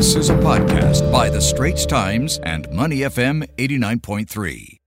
This 0.00 0.14
is 0.14 0.30
a 0.30 0.34
podcast 0.34 1.12
by 1.12 1.28
The 1.28 1.42
Straits 1.42 1.84
Times 1.84 2.40
and 2.44 2.66
Money 2.72 3.00
FM 3.00 3.46
89.3. 3.58 4.78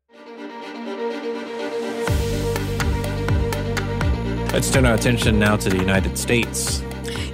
Let's 4.52 4.72
turn 4.72 4.88
our 4.88 4.96
attention 4.96 5.38
now 5.38 5.56
to 5.56 5.70
the 5.70 5.78
United 5.78 6.18
States. 6.18 6.82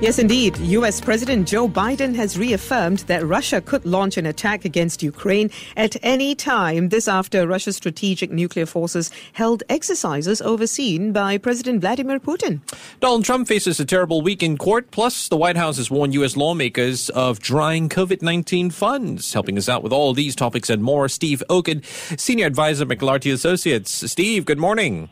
Yes, 0.02 0.18
indeed. 0.18 0.58
US 0.60 1.02
President 1.02 1.46
Joe 1.46 1.68
Biden 1.68 2.15
has 2.15 2.38
reaffirmed 2.38 2.99
that 3.08 3.26
Russia 3.26 3.60
could 3.60 3.85
launch 3.85 4.15
an 4.15 4.26
attack 4.26 4.63
against 4.63 5.03
Ukraine 5.03 5.52
at 5.76 5.97
any 6.02 6.35
time. 6.35 6.88
This 6.88 7.08
after 7.08 7.46
Russia's 7.46 7.76
strategic 7.76 8.31
nuclear 8.31 8.65
forces 8.65 9.12
held 9.34 9.63
exercises 9.67 10.42
overseen 10.42 11.12
by 11.12 11.38
President 11.38 11.81
Vladimir 11.81 12.17
Putin. 12.17 12.62
Donald 13.02 13.26
Trump 13.26 13.49
faces 13.49 13.78
a 13.81 13.85
terrible 13.85 14.21
week 14.21 14.42
in 14.42 14.57
court. 14.57 14.89
Plus, 14.92 15.28
the 15.28 15.38
White 15.38 15.57
House 15.57 15.76
has 15.76 15.92
warned 15.92 16.13
U.S. 16.13 16.38
lawmakers 16.38 17.09
of 17.09 17.39
drying 17.39 17.89
COVID 17.89 18.21
19 18.21 18.70
funds. 18.70 19.34
Helping 19.34 19.57
us 19.57 19.67
out 19.67 19.84
with 19.84 19.91
all 19.91 20.13
these 20.13 20.35
topics 20.35 20.70
and 20.70 20.81
more, 20.81 21.09
Steve 21.09 21.43
Okun, 21.49 21.84
Senior 22.17 22.48
Advisor, 22.48 22.85
McLarty 22.85 23.34
Associates. 23.34 24.09
Steve, 24.09 24.45
good 24.45 24.59
morning. 24.59 25.09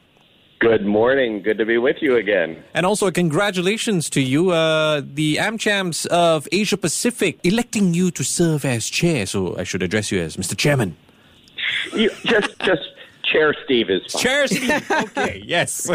Good 0.59 0.85
morning. 0.85 1.43
Good 1.43 1.59
to 1.59 1.66
be 1.66 1.77
with 1.77 1.97
you 2.02 2.16
again. 2.16 2.63
And 2.73 2.84
also, 2.84 3.11
congratulations 3.11 4.09
to 4.09 4.21
you, 4.21 4.49
uh, 4.49 5.02
the 5.05 5.35
AmChams 5.35 6.07
of 6.07 6.47
Asia 6.52 6.77
Pacific, 6.77 7.39
electing 7.43 7.93
you 7.93 8.09
to 8.11 8.23
serve 8.23 8.66
as 8.66 8.89
chair. 8.89 9.27
So 9.27 9.55
I 9.55 9.63
should 9.63 9.83
address 9.83 10.11
you 10.11 10.20
as 10.20 10.35
Mr. 10.35 10.57
Chairman. 10.57 10.97
You, 11.93 12.09
just, 12.23 12.57
just 12.59 12.89
Chair 13.31 13.54
Steve 13.66 13.90
is 13.90 14.12
fine. 14.12 14.22
Chair 14.22 14.48
Steve. 14.48 14.91
Okay, 14.98 15.44
yes. 15.45 15.90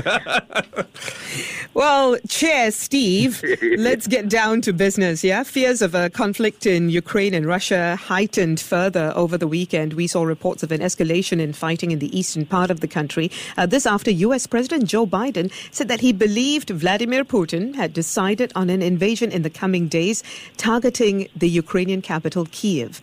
well, 1.75 2.17
Chair 2.29 2.71
Steve, 2.71 3.43
let's 3.79 4.07
get 4.07 4.29
down 4.29 4.61
to 4.63 4.73
business. 4.73 5.25
Yeah, 5.25 5.43
fears 5.43 5.83
of 5.83 5.95
a 5.95 6.11
conflict 6.11 6.67
in 6.67 6.91
Ukraine 6.91 7.35
and 7.35 7.47
Russia 7.47 7.97
heightened 7.97 8.61
further 8.61 9.13
over 9.17 9.39
the 9.39 9.49
weekend. 9.49 9.95
We 9.95 10.07
saw 10.07 10.23
reports 10.25 10.63
of 10.63 10.73
an 10.73 10.81
escalation 10.81 11.41
in 11.41 11.53
fighting 11.53 11.91
in 11.91 11.99
the 11.99 12.17
eastern 12.17 12.45
part 12.47 12.71
of 12.71 12.81
the 12.81 12.89
country. 12.89 13.31
Uh, 13.57 13.67
this 13.67 13.87
after 13.87 14.11
U.S. 14.11 14.47
President 14.47 14.85
Joe 14.85 15.07
Biden 15.07 15.51
said 15.71 15.89
that 15.89 16.01
he 16.01 16.13
believed 16.13 16.71
Vladimir 16.71 17.25
Putin 17.25 17.75
had 17.75 17.93
decided 17.93 18.53
on 18.55 18.69
an 18.71 18.83
invasion 18.83 19.31
in 19.33 19.43
the 19.43 19.51
coming 19.51 19.89
days, 19.89 20.23
targeting 20.57 21.29
the 21.35 21.49
Ukrainian 21.49 22.03
capital, 22.03 22.47
Kiev. 22.51 23.01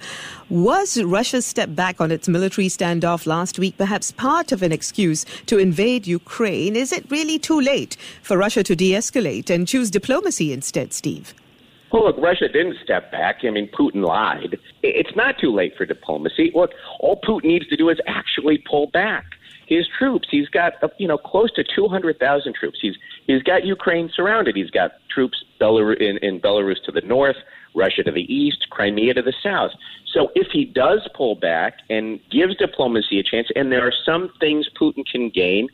Was 0.49 1.01
Russia's 1.01 1.45
step 1.45 1.75
back 1.75 2.01
on 2.01 2.11
its 2.11 2.27
military 2.27 2.67
standoff 2.67 3.25
last 3.25 3.59
week 3.59 3.77
perhaps 3.77 4.11
part 4.19 4.51
of 4.51 4.61
an 4.61 4.73
excuse 4.73 5.25
to 5.45 5.57
invade 5.57 6.05
Ukraine? 6.05 6.75
Is 6.75 6.91
it 6.91 7.09
really 7.09 7.39
too 7.39 7.59
late 7.59 7.95
for 8.21 8.37
Russia 8.37 8.61
to 8.63 8.75
de 8.75 8.91
escalate 8.91 9.49
and 9.49 9.65
choose 9.65 9.89
diplomacy 9.89 10.51
instead, 10.51 10.91
Steve? 10.91 11.33
Well, 11.91 12.03
look, 12.05 12.17
Russia 12.17 12.49
didn't 12.49 12.77
step 12.83 13.11
back. 13.11 13.37
I 13.43 13.49
mean, 13.49 13.69
Putin 13.69 14.05
lied. 14.05 14.59
It's 14.83 15.15
not 15.15 15.39
too 15.39 15.51
late 15.51 15.73
for 15.77 15.85
diplomacy. 15.85 16.51
Look, 16.53 16.71
all 16.99 17.19
Putin 17.27 17.45
needs 17.45 17.67
to 17.69 17.77
do 17.77 17.89
is 17.89 17.97
actually 18.07 18.57
pull 18.69 18.87
back 18.87 19.25
his 19.67 19.87
troops. 19.97 20.27
He's 20.29 20.49
got, 20.49 20.73
uh, 20.83 20.89
you 20.97 21.07
know, 21.07 21.17
close 21.17 21.51
to 21.53 21.63
200,000 21.63 22.55
troops. 22.55 22.79
He's 22.81 22.95
he's 23.27 23.43
got 23.43 23.65
Ukraine 23.65 24.09
surrounded. 24.13 24.55
He's 24.55 24.71
got 24.71 24.91
troops 25.09 25.43
in, 25.61 26.17
in 26.21 26.39
Belarus 26.39 26.81
to 26.85 26.91
the 26.91 27.01
north, 27.01 27.37
Russia 27.75 28.03
to 28.03 28.11
the 28.11 28.33
east, 28.33 28.69
Crimea 28.69 29.13
to 29.13 29.21
the 29.21 29.33
south. 29.43 29.71
So 30.13 30.31
if 30.33 30.47
he 30.51 30.65
does 30.65 31.07
pull 31.13 31.35
back 31.35 31.79
and 31.89 32.19
gives 32.31 32.55
diplomacy 32.55 33.19
a 33.19 33.23
chance, 33.23 33.47
and 33.55 33.71
there 33.71 33.85
are 33.85 33.93
some 34.05 34.31
things 34.39 34.67
Putin 34.79 35.05
can 35.05 35.29
gain, 35.29 35.67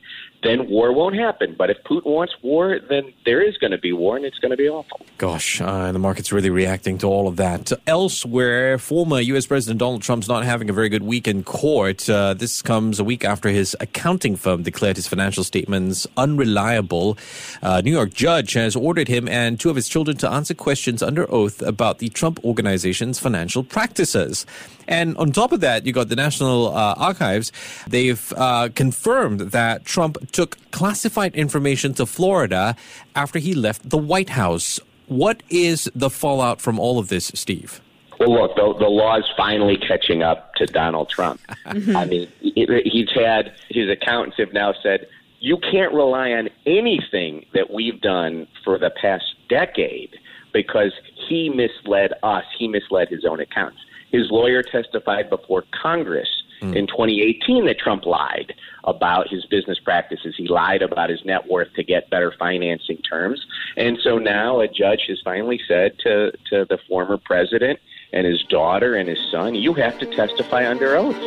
then 0.43 0.69
war 0.69 0.93
won't 0.93 1.15
happen. 1.15 1.55
But 1.57 1.69
if 1.69 1.77
Putin 1.83 2.05
wants 2.05 2.33
war, 2.41 2.79
then 2.89 3.13
there 3.25 3.41
is 3.41 3.57
going 3.57 3.71
to 3.71 3.77
be 3.77 3.93
war, 3.93 4.15
and 4.15 4.25
it's 4.25 4.37
going 4.39 4.51
to 4.51 4.57
be 4.57 4.69
awful. 4.69 5.05
Gosh, 5.17 5.61
uh, 5.61 5.91
the 5.91 5.99
market's 5.99 6.31
really 6.31 6.49
reacting 6.49 6.97
to 6.99 7.07
all 7.07 7.27
of 7.27 7.37
that. 7.37 7.71
Elsewhere, 7.87 8.77
former 8.77 9.19
U.S. 9.19 9.47
President 9.47 9.79
Donald 9.79 10.01
Trump's 10.01 10.27
not 10.27 10.43
having 10.43 10.69
a 10.69 10.73
very 10.73 10.89
good 10.89 11.03
week 11.03 11.27
in 11.27 11.43
court. 11.43 12.07
Uh, 12.09 12.33
this 12.33 12.61
comes 12.61 12.99
a 12.99 13.03
week 13.03 13.23
after 13.23 13.49
his 13.49 13.64
accounting 13.79 14.35
firm 14.35 14.63
declared 14.63 14.97
his 14.97 15.07
financial 15.07 15.43
statements 15.43 16.05
unreliable. 16.17 17.17
A 17.61 17.81
New 17.81 17.91
York 17.91 18.13
judge 18.13 18.53
has 18.53 18.75
ordered 18.75 19.07
him 19.07 19.27
and 19.29 19.57
two 19.59 19.69
of 19.69 19.75
his 19.75 19.87
children 19.87 20.17
to 20.17 20.29
answer 20.29 20.53
questions 20.53 21.01
under 21.01 21.25
oath 21.31 21.61
about 21.61 21.99
the 21.99 22.09
Trump 22.09 22.43
organization's 22.43 23.17
financial 23.17 23.63
practices. 23.63 24.45
And 24.87 25.17
on 25.17 25.31
top 25.31 25.51
of 25.51 25.61
that, 25.61 25.85
you 25.85 25.93
got 25.93 26.09
the 26.09 26.15
National 26.15 26.67
uh, 26.67 26.95
Archives. 26.97 27.51
They've 27.87 28.33
uh, 28.35 28.69
confirmed 28.75 29.39
that 29.51 29.85
Trump 29.85 30.31
took 30.31 30.57
classified 30.71 31.33
information 31.35 31.93
to 31.95 32.05
Florida 32.05 32.75
after 33.15 33.39
he 33.39 33.53
left 33.53 33.89
the 33.89 33.97
White 33.97 34.29
House. 34.29 34.79
What 35.07 35.41
is 35.49 35.89
the 35.95 36.09
fallout 36.09 36.61
from 36.61 36.79
all 36.79 36.99
of 36.99 37.07
this, 37.07 37.31
Steve? 37.33 37.81
Well, 38.19 38.33
look, 38.33 38.55
the, 38.55 38.73
the 38.79 38.89
law 38.89 39.17
is 39.17 39.25
finally 39.35 39.77
catching 39.77 40.23
up 40.23 40.53
to 40.55 40.65
Donald 40.65 41.09
Trump. 41.09 41.41
I 41.65 42.05
mean, 42.05 42.27
he's 42.39 43.09
had 43.13 43.53
his 43.69 43.89
accountants 43.89 44.37
have 44.37 44.53
now 44.53 44.73
said 44.81 45.07
you 45.39 45.57
can't 45.57 45.93
rely 45.93 46.31
on 46.31 46.49
anything 46.65 47.45
that 47.53 47.71
we've 47.71 48.01
done 48.01 48.47
for 48.63 48.79
the 48.79 48.89
past 48.89 49.25
decade 49.49 50.15
because 50.53 50.91
he 51.27 51.49
misled 51.49 52.13
us. 52.23 52.45
He 52.57 52.67
misled 52.67 53.09
his 53.09 53.25
own 53.25 53.39
accountants. 53.39 53.81
His 54.11 54.31
lawyer 54.31 54.63
testified 54.63 55.29
before 55.29 55.65
Congress 55.71 56.29
mm. 56.61 56.75
in 56.75 56.87
2018 56.87 57.65
that 57.65 57.77
Trump 57.77 58.05
lied 58.05 58.53
about 58.85 59.27
his 59.27 59.45
business 59.45 59.79
practices. 59.79 60.35
He 60.37 60.47
lied 60.47 60.81
about 60.81 61.09
his 61.09 61.23
net 61.25 61.47
worth 61.47 61.73
to 61.73 61.83
get 61.83 62.09
better 62.09 62.33
financing 62.39 62.97
terms. 62.97 63.45
And 63.77 63.99
so 64.01 64.17
now 64.17 64.61
a 64.61 64.67
judge 64.67 65.01
has 65.09 65.19
finally 65.23 65.59
said 65.67 65.99
to, 65.99 66.31
to 66.49 66.65
the 66.69 66.77
former 66.87 67.17
president 67.17 67.79
and 68.15 68.25
his 68.25 68.41
daughter 68.43 68.95
and 68.95 69.07
his 69.07 69.19
son, 69.29 69.53
you 69.53 69.73
have 69.73 69.99
to 69.99 70.05
testify 70.07 70.67
under 70.67 70.95
oath. 70.95 71.19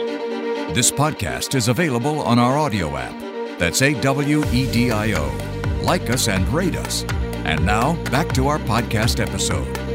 This 0.74 0.90
podcast 0.90 1.54
is 1.54 1.68
available 1.68 2.20
on 2.22 2.38
our 2.38 2.56
Awedio 2.56 2.98
app. 2.98 3.58
That's 3.58 3.82
A 3.82 3.94
W 4.00 4.44
E 4.52 4.72
D 4.72 4.90
I 4.90 5.12
O. 5.12 5.80
Like 5.82 6.10
us 6.10 6.28
and 6.28 6.48
rate 6.48 6.76
us. 6.76 7.04
And 7.44 7.64
now, 7.64 7.94
back 8.04 8.32
to 8.34 8.48
our 8.48 8.58
podcast 8.58 9.20
episode. 9.20 9.87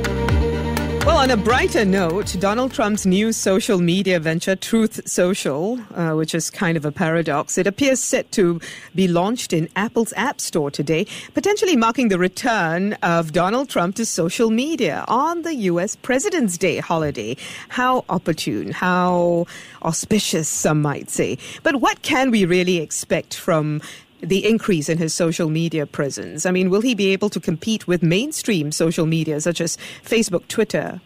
On 1.24 1.32
a 1.32 1.38
brighter 1.38 1.86
note, 1.86 2.36
Donald 2.38 2.74
Trump's 2.74 3.06
new 3.06 3.32
social 3.32 3.80
media 3.80 4.20
venture, 4.20 4.58
Truth 4.58 5.08
Social, 5.08 5.80
uh, 5.96 6.12
which 6.16 6.36
is 6.36 6.50
kind 6.50 6.76
of 6.76 6.84
a 6.84 6.92
paradox, 6.92 7.58
it 7.58 7.66
appears 7.66 8.02
set 8.02 8.30
to 8.34 8.60
be 8.94 9.08
launched 9.08 9.54
in 9.54 9.70
Apple's 9.78 10.12
App 10.18 10.42
Store 10.42 10.70
today, 10.70 11.08
potentially 11.34 11.78
marking 11.78 12.10
the 12.10 12.20
return 12.20 12.92
of 13.04 13.32
Donald 13.32 13.70
Trump 13.70 13.96
to 13.96 14.06
social 14.06 14.50
media 14.50 15.06
on 15.08 15.44
the 15.44 15.56
U.S. 15.72 15.96
President's 15.96 16.58
Day 16.58 16.80
holiday. 16.80 17.38
How 17.70 18.04
opportune, 18.10 18.74
how 18.74 19.46
auspicious, 19.82 20.50
some 20.50 20.82
might 20.82 21.10
say. 21.10 21.38
But 21.64 21.78
what 21.78 22.02
can 22.02 22.32
we 22.32 22.44
really 22.44 22.80
expect 22.80 23.34
from 23.34 23.82
the 24.20 24.46
increase 24.46 24.90
in 24.90 24.98
his 24.98 25.14
social 25.14 25.50
media 25.50 25.86
presence? 25.86 26.46
I 26.46 26.52
mean, 26.52 26.70
will 26.70 26.82
he 26.82 26.94
be 26.94 27.14
able 27.14 27.30
to 27.30 27.40
compete 27.40 27.88
with 27.88 28.04
mainstream 28.04 28.74
social 28.74 29.06
media 29.06 29.40
such 29.40 29.62
as 29.62 29.78
Facebook, 30.04 30.50
Twitter? 30.50 31.00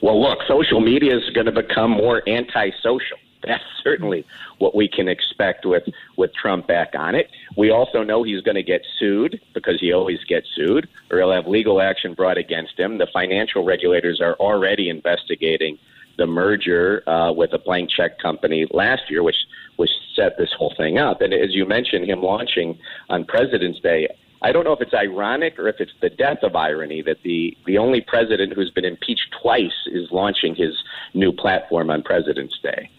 Well, 0.00 0.20
look, 0.20 0.40
social 0.46 0.80
media 0.80 1.16
is 1.16 1.28
going 1.30 1.46
to 1.46 1.52
become 1.52 1.90
more 1.90 2.22
antisocial. 2.28 3.18
That's 3.46 3.64
certainly 3.84 4.26
what 4.58 4.74
we 4.74 4.88
can 4.88 5.08
expect 5.08 5.64
with, 5.64 5.84
with 6.16 6.34
Trump 6.34 6.66
back 6.66 6.94
on 6.94 7.14
it. 7.14 7.30
We 7.56 7.70
also 7.70 8.02
know 8.02 8.22
he's 8.22 8.42
going 8.42 8.56
to 8.56 8.62
get 8.62 8.84
sued 8.98 9.40
because 9.54 9.80
he 9.80 9.92
always 9.92 10.22
gets 10.24 10.48
sued, 10.54 10.88
or 11.10 11.18
he'll 11.18 11.32
have 11.32 11.46
legal 11.46 11.80
action 11.80 12.14
brought 12.14 12.36
against 12.36 12.78
him. 12.78 12.98
The 12.98 13.06
financial 13.12 13.64
regulators 13.64 14.20
are 14.20 14.34
already 14.34 14.88
investigating 14.88 15.78
the 16.16 16.26
merger 16.26 17.08
uh, 17.08 17.32
with 17.32 17.52
a 17.52 17.58
blank 17.58 17.90
check 17.90 18.18
company 18.18 18.66
last 18.72 19.02
year, 19.08 19.22
which 19.22 19.46
which 19.76 19.92
set 20.16 20.36
this 20.36 20.52
whole 20.58 20.74
thing 20.76 20.98
up. 20.98 21.20
And 21.20 21.32
as 21.32 21.54
you 21.54 21.64
mentioned, 21.64 22.06
him 22.06 22.20
launching 22.20 22.76
on 23.08 23.24
President's 23.24 23.78
Day, 23.78 24.08
I 24.42 24.52
don't 24.52 24.64
know 24.64 24.72
if 24.72 24.80
it's 24.80 24.94
ironic 24.94 25.58
or 25.58 25.68
if 25.68 25.80
it's 25.80 25.92
the 26.00 26.10
death 26.10 26.38
of 26.42 26.54
irony 26.54 27.02
that 27.02 27.22
the, 27.22 27.56
the 27.66 27.78
only 27.78 28.00
president 28.00 28.52
who's 28.52 28.70
been 28.70 28.84
impeached 28.84 29.34
twice 29.42 29.86
is 29.86 30.10
launching 30.12 30.54
his 30.54 30.76
new 31.14 31.32
platform 31.32 31.90
on 31.90 32.02
President's 32.02 32.58
Day. 32.58 32.90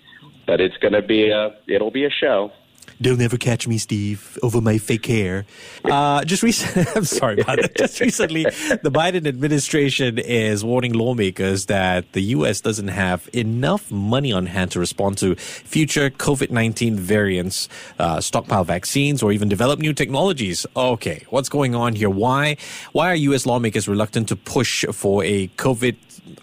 But 0.45 0.59
it's 0.59 0.77
going 0.77 0.93
to 0.93 1.01
be 1.01 1.29
a 1.29 1.55
it'll 1.67 1.91
be 1.91 2.05
a 2.05 2.09
show. 2.09 2.51
They'll 3.01 3.15
never 3.15 3.37
catch 3.37 3.65
me, 3.65 3.77
Steve, 3.77 4.37
over 4.43 4.59
my 4.59 4.77
fake 4.77 5.05
hair. 5.05 5.45
Uh, 5.85 6.25
just 6.25 6.43
recently, 6.43 6.85
I'm 6.95 7.05
sorry 7.05 7.39
about 7.39 7.61
that. 7.61 7.75
Just 7.75 8.01
recently, 8.01 8.43
the 8.43 8.91
Biden 8.91 9.25
administration 9.25 10.17
is 10.17 10.65
warning 10.65 10.91
lawmakers 10.91 11.67
that 11.67 12.11
the 12.11 12.21
U.S. 12.35 12.59
doesn't 12.59 12.89
have 12.89 13.29
enough 13.31 13.89
money 13.89 14.33
on 14.33 14.47
hand 14.47 14.71
to 14.71 14.79
respond 14.79 15.17
to 15.19 15.35
future 15.35 16.09
COVID-19 16.09 16.95
variants, 16.95 17.69
uh, 17.99 18.19
stockpile 18.19 18.65
vaccines, 18.65 19.23
or 19.23 19.31
even 19.31 19.47
develop 19.47 19.79
new 19.79 19.93
technologies. 19.93 20.65
Okay, 20.75 21.25
what's 21.29 21.47
going 21.47 21.75
on 21.75 21.95
here? 21.95 22.09
Why, 22.09 22.57
why 22.91 23.11
are 23.11 23.15
U.S. 23.15 23.45
lawmakers 23.45 23.87
reluctant 23.87 24.27
to 24.27 24.35
push 24.35 24.83
for 24.91 25.23
a 25.23 25.47
COVID 25.55 25.95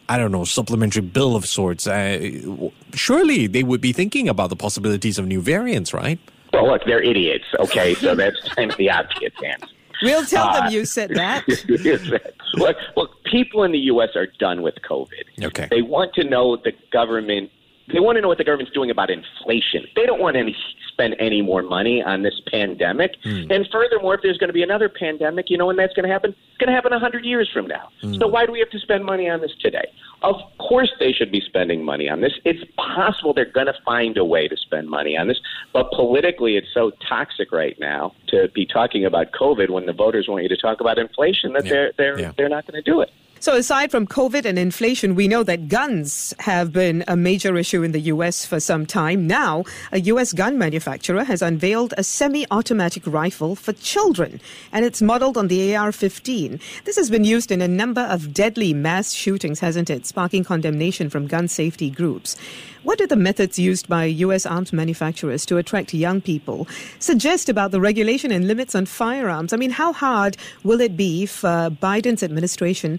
I 0.08 0.18
don't 0.18 0.32
know, 0.32 0.44
supplementary 0.44 1.02
bill 1.02 1.36
of 1.36 1.46
sorts. 1.46 1.86
Uh, 1.86 2.70
surely 2.94 3.46
they 3.46 3.62
would 3.62 3.80
be 3.80 3.92
thinking 3.92 4.28
about 4.28 4.50
the 4.50 4.56
possibilities 4.56 5.18
of 5.18 5.26
new 5.26 5.40
variants, 5.40 5.92
right? 5.92 6.18
Well, 6.62 6.72
look, 6.72 6.82
they're 6.84 7.02
idiots. 7.02 7.44
Okay, 7.58 7.94
so 7.94 8.14
that's 8.16 8.40
kind 8.54 8.70
of 8.70 8.76
the 8.76 8.90
obvious 8.90 9.32
answer. 9.44 9.68
We'll 10.02 10.26
tell 10.26 10.52
them 10.52 10.64
uh, 10.64 10.70
you 10.70 10.84
said 10.84 11.10
that. 11.10 11.46
look, 12.54 12.76
look, 12.96 13.24
people 13.24 13.62
in 13.62 13.72
the 13.72 13.78
U.S. 13.78 14.10
are 14.14 14.26
done 14.38 14.62
with 14.62 14.74
COVID. 14.88 15.44
Okay. 15.44 15.68
They 15.70 15.82
want 15.82 16.12
to 16.14 16.24
know 16.24 16.56
the 16.56 16.72
government. 16.92 17.50
They 17.92 18.00
want 18.00 18.16
to 18.16 18.22
know 18.22 18.28
what 18.28 18.38
the 18.38 18.44
government's 18.44 18.72
doing 18.72 18.90
about 18.90 19.10
inflation. 19.10 19.86
They 19.94 20.04
don't 20.04 20.20
want 20.20 20.36
any 20.36 20.54
spend 20.96 21.14
any 21.18 21.42
more 21.42 21.62
money 21.62 22.02
on 22.02 22.22
this 22.22 22.40
pandemic. 22.50 23.12
Mm. 23.22 23.54
And 23.54 23.68
furthermore, 23.70 24.14
if 24.14 24.22
there's 24.22 24.38
going 24.38 24.48
to 24.48 24.54
be 24.54 24.62
another 24.62 24.88
pandemic, 24.88 25.50
you 25.50 25.58
know 25.58 25.66
when 25.66 25.76
that's 25.76 25.92
going 25.92 26.06
to 26.06 26.12
happen? 26.12 26.30
It's 26.30 26.58
going 26.58 26.68
to 26.68 26.74
happen 26.74 26.90
100 26.90 27.24
years 27.24 27.50
from 27.52 27.66
now. 27.66 27.90
Mm. 28.02 28.18
So 28.18 28.26
why 28.26 28.46
do 28.46 28.52
we 28.52 28.60
have 28.60 28.70
to 28.70 28.78
spend 28.78 29.04
money 29.04 29.28
on 29.28 29.40
this 29.42 29.52
today? 29.60 29.86
Of 30.22 30.36
course 30.68 30.90
they 30.98 31.12
should 31.12 31.30
be 31.30 31.40
spending 31.40 31.84
money 31.84 32.08
on 32.08 32.20
this. 32.20 32.32
It's 32.44 32.64
possible 32.76 33.32
they're 33.32 33.44
going 33.44 33.66
to 33.66 33.74
find 33.84 34.16
a 34.16 34.24
way 34.24 34.48
to 34.48 34.56
spend 34.56 34.88
money 34.88 35.16
on 35.16 35.28
this, 35.28 35.40
but 35.72 35.90
politically 35.92 36.56
it's 36.56 36.72
so 36.72 36.92
toxic 37.08 37.52
right 37.52 37.76
now 37.78 38.12
to 38.28 38.48
be 38.54 38.66
talking 38.66 39.04
about 39.04 39.32
COVID 39.32 39.70
when 39.70 39.86
the 39.86 39.92
voters 39.92 40.26
want 40.28 40.42
you 40.42 40.48
to 40.48 40.56
talk 40.56 40.80
about 40.80 40.98
inflation 40.98 41.52
that 41.52 41.64
yeah. 41.64 41.70
they're 41.70 41.92
they're 41.96 42.20
yeah. 42.20 42.32
they're 42.36 42.48
not 42.48 42.66
going 42.66 42.82
to 42.82 42.90
do 42.90 43.00
it. 43.00 43.10
So, 43.46 43.54
aside 43.54 43.92
from 43.92 44.08
COVID 44.08 44.44
and 44.44 44.58
inflation, 44.58 45.14
we 45.14 45.28
know 45.28 45.44
that 45.44 45.68
guns 45.68 46.34
have 46.40 46.72
been 46.72 47.04
a 47.06 47.14
major 47.14 47.56
issue 47.56 47.84
in 47.84 47.92
the 47.92 48.00
U.S. 48.10 48.44
for 48.44 48.58
some 48.58 48.84
time. 48.86 49.28
Now, 49.28 49.62
a 49.92 50.00
U.S. 50.00 50.32
gun 50.32 50.58
manufacturer 50.58 51.22
has 51.22 51.42
unveiled 51.42 51.94
a 51.96 52.02
semi 52.02 52.44
automatic 52.50 53.04
rifle 53.06 53.54
for 53.54 53.72
children, 53.72 54.40
and 54.72 54.84
it's 54.84 55.00
modeled 55.00 55.36
on 55.36 55.46
the 55.46 55.76
AR 55.76 55.92
15. 55.92 56.58
This 56.86 56.96
has 56.96 57.08
been 57.08 57.22
used 57.22 57.52
in 57.52 57.62
a 57.62 57.68
number 57.68 58.00
of 58.00 58.34
deadly 58.34 58.74
mass 58.74 59.12
shootings, 59.12 59.60
hasn't 59.60 59.90
it? 59.90 60.06
Sparking 60.06 60.42
condemnation 60.42 61.08
from 61.08 61.28
gun 61.28 61.46
safety 61.46 61.88
groups. 61.88 62.36
What 62.82 62.98
do 62.98 63.06
the 63.06 63.14
methods 63.14 63.60
used 63.60 63.88
by 63.88 64.06
U.S. 64.06 64.44
arms 64.44 64.72
manufacturers 64.72 65.46
to 65.46 65.58
attract 65.58 65.94
young 65.94 66.20
people 66.20 66.66
suggest 66.98 67.48
about 67.48 67.70
the 67.70 67.80
regulation 67.80 68.32
and 68.32 68.48
limits 68.48 68.74
on 68.74 68.86
firearms? 68.86 69.52
I 69.52 69.56
mean, 69.56 69.70
how 69.70 69.92
hard 69.92 70.36
will 70.64 70.80
it 70.80 70.96
be 70.96 71.26
for 71.26 71.70
Biden's 71.70 72.24
administration 72.24 72.98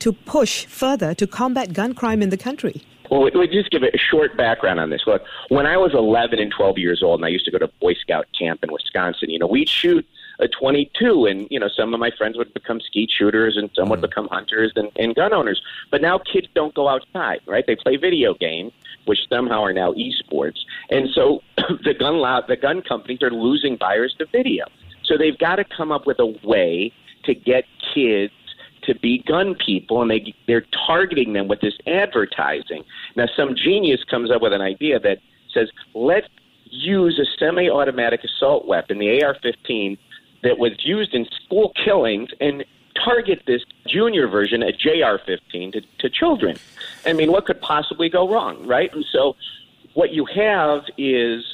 to 0.00 0.12
push 0.12 0.66
further 0.66 1.14
to 1.14 1.26
combat 1.26 1.72
gun 1.72 1.94
crime 1.94 2.22
in 2.22 2.30
the 2.30 2.36
country? 2.36 2.82
Well, 3.10 3.22
we 3.22 3.46
just 3.48 3.70
give 3.70 3.82
a 3.82 3.96
short 3.96 4.36
background 4.36 4.80
on 4.80 4.90
this. 4.90 5.02
Look, 5.06 5.22
when 5.48 5.66
I 5.66 5.76
was 5.76 5.92
11 5.94 6.40
and 6.40 6.52
12 6.52 6.78
years 6.78 7.02
old, 7.02 7.20
and 7.20 7.24
I 7.24 7.28
used 7.28 7.44
to 7.44 7.52
go 7.52 7.58
to 7.58 7.68
Boy 7.80 7.94
Scout 7.94 8.26
camp 8.36 8.64
in 8.64 8.72
Wisconsin, 8.72 9.30
you 9.30 9.38
know, 9.38 9.46
we'd 9.46 9.68
shoot 9.68 10.04
a 10.38 10.48
22 10.48 11.26
and 11.26 11.48
you 11.50 11.58
know 11.58 11.68
some 11.68 11.94
of 11.94 12.00
my 12.00 12.10
friends 12.16 12.36
would 12.36 12.52
become 12.52 12.80
skeet 12.80 13.10
shooters 13.10 13.56
and 13.56 13.70
some 13.74 13.88
would 13.88 14.00
mm. 14.00 14.08
become 14.08 14.28
hunters 14.28 14.72
and, 14.76 14.90
and 14.96 15.14
gun 15.14 15.32
owners 15.32 15.60
but 15.90 16.02
now 16.02 16.18
kids 16.18 16.46
don't 16.54 16.74
go 16.74 16.88
outside 16.88 17.40
right 17.46 17.64
they 17.66 17.76
play 17.76 17.96
video 17.96 18.34
games 18.34 18.72
which 19.06 19.18
somehow 19.28 19.62
are 19.62 19.72
now 19.72 19.92
esports 19.94 20.58
and 20.90 21.08
so 21.14 21.40
the 21.84 21.94
gun 21.94 22.18
lab 22.18 22.46
the 22.48 22.56
gun 22.56 22.82
companies 22.82 23.22
are 23.22 23.30
losing 23.30 23.76
buyers 23.76 24.14
to 24.18 24.26
video 24.26 24.66
so 25.04 25.16
they've 25.16 25.38
got 25.38 25.56
to 25.56 25.64
come 25.64 25.90
up 25.90 26.06
with 26.06 26.18
a 26.18 26.26
way 26.44 26.92
to 27.24 27.34
get 27.34 27.64
kids 27.94 28.32
to 28.86 28.94
be 28.94 29.18
gun 29.18 29.54
people 29.54 30.02
and 30.02 30.10
they 30.10 30.34
they're 30.46 30.66
targeting 30.86 31.32
them 31.32 31.48
with 31.48 31.60
this 31.60 31.74
advertising 31.86 32.84
now 33.16 33.26
some 33.36 33.54
genius 33.54 34.02
comes 34.04 34.30
up 34.30 34.40
with 34.42 34.52
an 34.52 34.60
idea 34.60 34.98
that 34.98 35.18
says 35.52 35.70
let's 35.94 36.28
use 36.64 37.18
a 37.18 37.26
semi-automatic 37.38 38.22
assault 38.24 38.66
weapon 38.66 38.98
the 38.98 39.22
AR-15 39.22 39.98
that 40.42 40.58
was 40.58 40.72
used 40.84 41.14
in 41.14 41.26
school 41.44 41.72
killings 41.84 42.30
and 42.40 42.64
target 43.04 43.42
this 43.46 43.62
junior 43.86 44.26
version, 44.28 44.62
a 44.62 44.72
JR 44.72 45.16
15, 45.24 45.72
to, 45.72 45.80
to 45.98 46.10
children. 46.10 46.56
I 47.04 47.12
mean, 47.12 47.30
what 47.30 47.46
could 47.46 47.60
possibly 47.60 48.08
go 48.08 48.28
wrong, 48.28 48.66
right? 48.66 48.92
And 48.92 49.04
so 49.12 49.36
what 49.94 50.12
you 50.12 50.26
have 50.26 50.84
is 50.96 51.44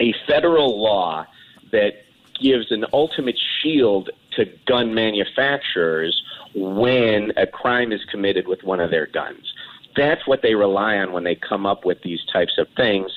a 0.00 0.14
federal 0.26 0.80
law 0.82 1.26
that 1.70 2.04
gives 2.40 2.70
an 2.72 2.84
ultimate 2.92 3.38
shield 3.60 4.10
to 4.32 4.46
gun 4.66 4.94
manufacturers 4.94 6.22
when 6.54 7.32
a 7.36 7.46
crime 7.46 7.92
is 7.92 8.00
committed 8.10 8.46
with 8.46 8.62
one 8.62 8.80
of 8.80 8.90
their 8.90 9.06
guns. 9.06 9.52
That's 9.96 10.26
what 10.26 10.40
they 10.42 10.54
rely 10.54 10.96
on 10.96 11.12
when 11.12 11.24
they 11.24 11.34
come 11.34 11.66
up 11.66 11.84
with 11.84 11.98
these 12.02 12.20
types 12.32 12.54
of 12.58 12.66
things. 12.76 13.10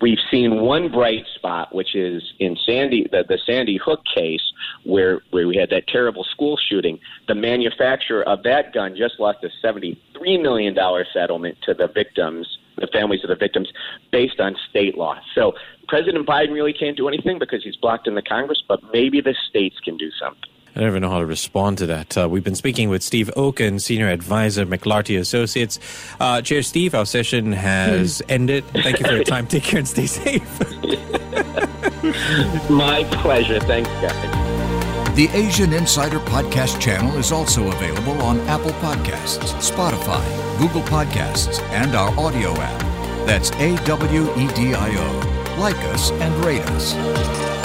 We've 0.00 0.18
seen 0.30 0.60
one 0.60 0.92
bright 0.92 1.24
spot, 1.34 1.74
which 1.74 1.96
is 1.96 2.22
in 2.38 2.56
Sandy, 2.64 3.08
the, 3.10 3.24
the 3.28 3.38
Sandy 3.44 3.80
Hook 3.84 4.00
case, 4.14 4.42
where 4.84 5.22
where 5.30 5.48
we 5.48 5.56
had 5.56 5.70
that 5.70 5.88
terrible 5.88 6.22
school 6.22 6.56
shooting. 6.56 7.00
The 7.26 7.34
manufacturer 7.34 8.22
of 8.22 8.44
that 8.44 8.72
gun 8.72 8.94
just 8.96 9.18
lost 9.18 9.42
a 9.42 9.48
seventy-three 9.60 10.38
million 10.38 10.72
dollar 10.72 11.04
settlement 11.12 11.58
to 11.62 11.74
the 11.74 11.88
victims, 11.88 12.58
the 12.76 12.86
families 12.92 13.24
of 13.24 13.28
the 13.28 13.36
victims, 13.36 13.72
based 14.12 14.38
on 14.38 14.54
state 14.70 14.96
law. 14.96 15.18
So 15.34 15.54
President 15.88 16.28
Biden 16.28 16.52
really 16.52 16.72
can't 16.72 16.96
do 16.96 17.08
anything 17.08 17.40
because 17.40 17.64
he's 17.64 17.76
blocked 17.76 18.06
in 18.06 18.14
the 18.14 18.22
Congress, 18.22 18.62
but 18.68 18.80
maybe 18.92 19.20
the 19.20 19.34
states 19.48 19.80
can 19.84 19.96
do 19.96 20.10
something. 20.12 20.50
I 20.78 20.82
don't 20.82 20.90
even 20.90 21.02
know 21.02 21.10
how 21.10 21.18
to 21.18 21.26
respond 21.26 21.78
to 21.78 21.86
that. 21.86 22.16
Uh, 22.16 22.28
we've 22.28 22.44
been 22.44 22.54
speaking 22.54 22.88
with 22.88 23.02
Steve 23.02 23.32
Okun, 23.36 23.80
Senior 23.80 24.10
Advisor, 24.10 24.64
McLarty 24.64 25.18
Associates. 25.18 25.80
Uh, 26.20 26.40
Chair 26.40 26.62
Steve, 26.62 26.94
our 26.94 27.04
session 27.04 27.50
has 27.50 28.20
hmm. 28.20 28.30
ended. 28.30 28.64
Thank 28.66 29.00
you 29.00 29.06
for 29.06 29.14
your 29.14 29.24
time. 29.24 29.46
Take 29.48 29.64
care 29.64 29.78
and 29.78 29.88
stay 29.88 30.06
safe. 30.06 30.60
My 32.70 33.02
pleasure. 33.10 33.58
Thanks, 33.58 33.90
guys. 33.90 35.16
The 35.16 35.28
Asian 35.32 35.72
Insider 35.72 36.20
Podcast 36.20 36.80
channel 36.80 37.18
is 37.18 37.32
also 37.32 37.66
available 37.72 38.22
on 38.22 38.38
Apple 38.42 38.70
Podcasts, 38.74 39.52
Spotify, 39.58 40.24
Google 40.60 40.82
Podcasts, 40.82 41.60
and 41.70 41.96
our 41.96 42.12
Awedio 42.12 42.56
app. 42.56 42.80
That's 43.26 43.50
A 43.54 43.74
W 43.84 44.32
E 44.36 44.46
D 44.54 44.74
I 44.74 44.94
O. 44.96 45.56
Like 45.58 45.74
us 45.86 46.12
and 46.12 46.44
rate 46.44 46.62
us. 46.66 47.57